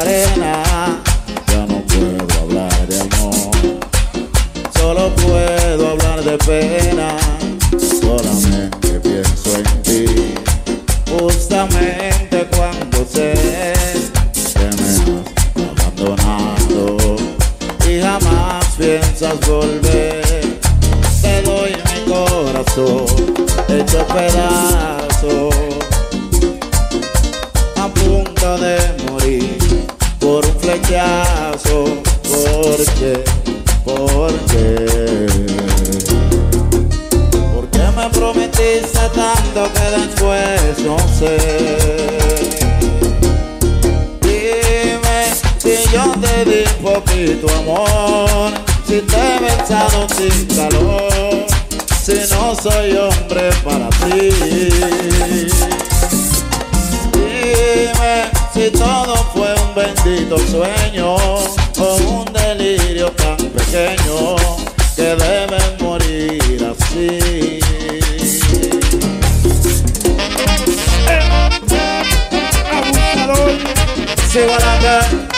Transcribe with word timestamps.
arena. 0.00 0.62
Ya 1.48 1.66
no 1.66 1.80
puedo 1.86 2.40
hablar 2.42 2.86
de 2.86 3.00
amor, 3.00 3.34
solo 4.76 5.08
puedo 5.16 5.90
hablar 5.90 6.22
de 6.22 6.36
pena. 6.38 7.16
Solamente 7.78 9.00
pienso 9.00 9.56
en 9.56 9.82
ti, 9.82 10.34
justamente 11.10 12.46
cuando 12.54 13.06
sé 13.06 13.32
que 14.52 14.66
me 14.76 14.88
has 14.90 15.80
abandonado 15.80 17.16
y 17.88 18.00
jamás 18.00 18.66
piensas 18.76 19.40
volver. 19.48 20.58
Te 21.22 21.42
doy 21.42 21.72
mi 21.72 22.12
corazón 22.12 23.06
hecho 23.68 24.06
pedazos 24.08 25.73
de 28.44 28.78
morir 29.10 29.58
por 30.20 30.44
un 30.44 30.60
flechazo. 30.60 31.84
¿Por 32.22 32.76
qué? 32.98 33.24
¿Por 33.84 34.32
qué? 34.50 35.26
¿Por 37.54 37.70
qué 37.70 37.84
me 37.96 38.10
prometiste 38.10 39.08
tanto 39.14 39.70
que 39.72 39.86
después 39.98 40.78
no 40.80 40.98
sé? 41.18 41.36
Dime 44.20 45.32
si 45.58 45.90
yo 45.90 46.12
te 46.20 46.44
di 46.44 46.64
poquito 46.82 47.46
amor, 47.60 48.52
si 48.86 49.00
te 49.00 49.16
he 49.16 49.40
besado 49.40 50.06
sin 50.16 50.46
calor, 50.54 51.46
si 52.02 52.16
no 52.30 52.54
soy 52.54 52.94
hombre 52.94 53.50
para 53.64 53.88
ti. 53.88 55.73
Si 58.64 58.70
todo 58.70 59.14
fue 59.34 59.54
un 59.62 59.74
bendito 59.74 60.38
sueño 60.38 61.16
o 61.16 61.96
un 61.96 62.24
delirio 62.32 63.10
tan 63.10 63.36
pequeño 63.36 64.36
que 64.96 65.02
deben 65.02 65.76
morir 65.80 66.72
así. 66.72 67.60
Abusador. 72.72 73.52
Sigo 74.32 74.54
adelante, 74.54 74.88
Ay, 74.88 75.33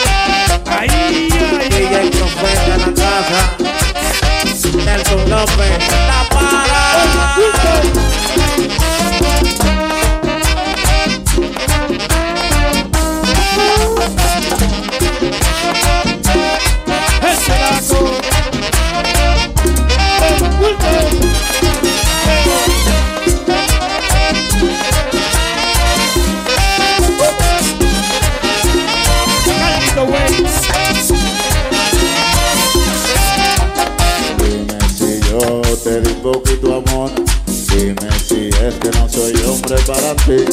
no 38.91 39.09
soy 39.09 39.33
hombre 39.45 39.77
para 39.85 40.15
ti. 40.15 40.45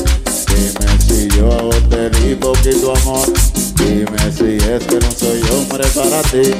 Dime 0.49 0.99
si 1.06 1.28
yo 1.37 1.71
te 1.91 2.11
di 2.11 2.34
poquito 2.34 2.95
amor. 2.97 3.33
Dime 3.77 4.33
si 4.33 4.56
es 4.56 4.84
que 4.84 4.99
no 5.00 5.11
soy 5.12 5.43
hombre 5.53 5.84
para 5.95 6.22
ti. 6.22 6.55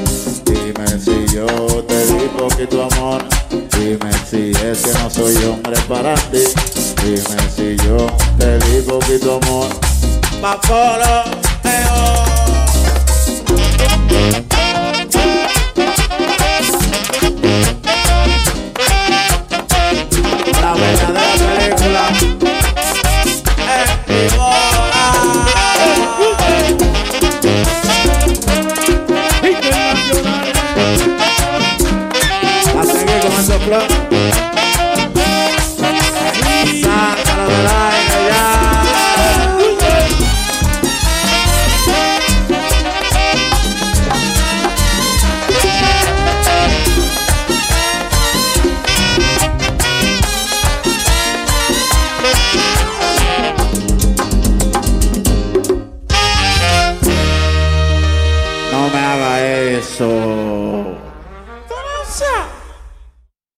Dime 0.45 0.87
si 0.99 1.35
yo 1.35 1.47
te 1.87 2.05
di 2.05 2.27
poquito 2.37 2.83
amor. 2.91 3.23
Dime 3.49 4.11
si 4.29 4.51
es 4.51 4.79
que 4.79 4.93
no 4.99 5.09
soy 5.09 5.35
hombre 5.45 5.77
para 5.87 6.15
ti. 6.15 6.43
Dime 7.03 7.37
si 7.55 7.75
yo 7.85 8.07
te 8.37 8.57
di 8.59 8.81
poquito 8.81 9.39
amor. 9.41 9.69
Oh. 10.43 12.14